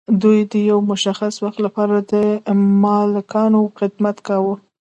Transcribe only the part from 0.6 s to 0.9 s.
یو